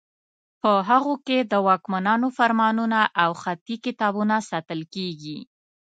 په 0.61 0.71
هغو 0.89 1.13
کې 1.27 1.37
د 1.51 1.53
واکمنانو 1.67 2.27
فرمانونه 2.37 2.99
او 3.23 3.31
خطي 3.41 3.75
کتابونه 3.85 4.35
ساتل 4.49 4.81
کیږي. 4.93 5.37